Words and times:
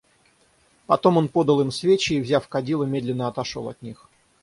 Потом 0.87 1.17
он 1.17 1.27
подал 1.27 1.61
им 1.61 1.69
свечи 1.69 2.13
и, 2.13 2.21
взяв 2.21 2.47
кадило, 2.47 2.85
медленно 2.85 3.27
отошел 3.27 3.69
от 3.69 3.83
них. 3.83 4.09